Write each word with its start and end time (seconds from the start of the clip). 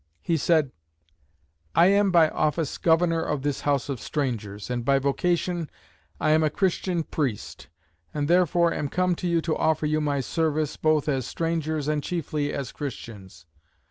He 0.23 0.35
said, 0.35 0.71
"I 1.75 1.85
am 1.89 2.09
by 2.09 2.29
office 2.29 2.79
governor 2.79 3.21
of 3.21 3.43
this 3.43 3.61
House 3.61 3.87
of 3.87 4.01
Strangers, 4.01 4.71
and 4.71 4.83
by 4.83 4.97
vocation 4.97 5.69
I 6.19 6.31
am 6.31 6.41
a 6.41 6.49
Christian 6.49 7.03
priest: 7.03 7.67
and 8.11 8.27
therefore 8.27 8.73
am 8.73 8.89
come 8.89 9.13
to 9.13 9.27
you 9.27 9.41
to 9.41 9.55
offer 9.55 9.85
you 9.85 10.01
my 10.01 10.19
service, 10.19 10.75
both 10.75 11.07
as 11.07 11.27
strangers 11.27 11.87
and 11.87 12.01
chiefly 12.01 12.51
as 12.51 12.71
Christians. 12.71 13.45